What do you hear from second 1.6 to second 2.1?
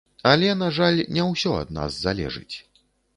нас